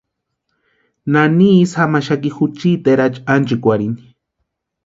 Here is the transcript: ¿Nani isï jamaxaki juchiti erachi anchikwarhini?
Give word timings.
¿Nani 1.11 1.49
isï 1.61 1.75
jamaxaki 1.79 2.29
juchiti 2.37 2.89
erachi 2.93 3.25
anchikwarhini? 3.33 4.01